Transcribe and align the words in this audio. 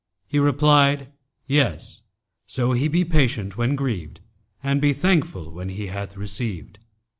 He 0.25 0.39
replied, 0.39 1.11
'Yes, 1.45 2.01
so 2.47 2.71
he 2.71 2.87
be 2.87 3.05
patient 3.05 3.55
when 3.55 3.75
grieved 3.75 4.19
and 4.63 4.81
be 4.81 4.93
thankful 4.93 5.51
when 5.51 5.69
he 5.69 5.85
hath 5.93 6.17
received.' 6.17 6.79